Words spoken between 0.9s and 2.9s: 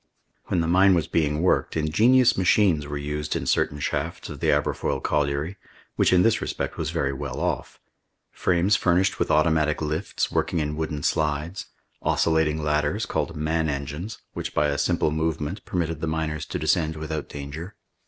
was being worked, ingenious machines